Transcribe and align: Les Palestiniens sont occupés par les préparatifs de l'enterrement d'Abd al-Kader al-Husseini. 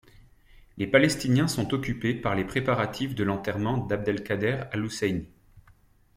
Les 0.77 0.87
Palestiniens 0.87 1.47
sont 1.47 1.75
occupés 1.75 2.15
par 2.15 2.33
les 2.33 2.43
préparatifs 2.43 3.13
de 3.13 3.23
l'enterrement 3.23 3.77
d'Abd 3.77 4.09
al-Kader 4.09 4.63
al-Husseini. 4.71 5.29